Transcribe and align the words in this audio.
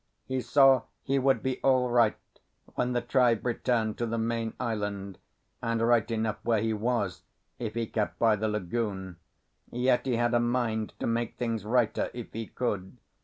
He 0.25 0.41
saw 0.41 0.81
he 1.03 1.19
would 1.19 1.43
be 1.43 1.59
all 1.61 1.87
right 1.91 2.17
when 2.73 2.93
the 2.93 3.01
tribe 3.01 3.45
returned 3.45 3.99
to 3.99 4.07
the 4.07 4.17
main 4.17 4.55
island, 4.59 5.19
and 5.61 5.79
right 5.87 6.09
enough 6.09 6.37
where 6.41 6.59
he 6.59 6.73
was, 6.73 7.21
if 7.59 7.75
he 7.75 7.85
kept 7.85 8.17
by 8.17 8.35
the 8.35 8.47
lagoon, 8.47 9.17
yet 9.69 10.07
he 10.07 10.15
had 10.15 10.33
a 10.33 10.39
mind 10.39 10.93
to 10.97 11.05
make 11.05 11.37
things 11.37 11.65
righter 11.65 12.09
if 12.15 12.33
he 12.33 12.47
could. 12.47 12.97